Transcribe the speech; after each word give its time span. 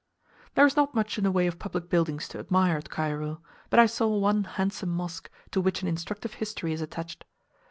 There 0.55 0.65
is 0.65 0.75
not 0.75 0.95
much 0.95 1.19
in 1.19 1.23
the 1.23 1.29
way 1.31 1.45
of 1.45 1.59
public 1.59 1.87
buildings 1.87 2.27
to 2.29 2.39
admire 2.39 2.75
at 2.75 2.89
Cairo, 2.89 3.39
but 3.69 3.79
I 3.79 3.85
saw 3.85 4.07
one 4.07 4.45
handsome 4.45 4.89
mosque, 4.89 5.29
to 5.51 5.61
which 5.61 5.83
an 5.83 5.87
instructive 5.87 6.33
history 6.41 6.73
is 6.73 6.81
attached. 6.81 7.23